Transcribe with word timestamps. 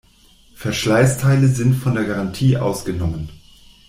Verschleißteile 0.55 1.47
sind 1.47 1.75
von 1.75 1.93
der 1.93 2.05
Garantie 2.05 2.57
ausgenommen. 2.57 3.29